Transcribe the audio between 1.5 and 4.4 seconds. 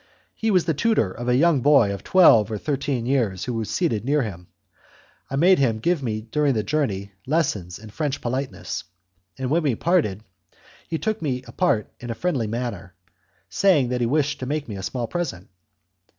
boy of twelve or thirteen years who was seated near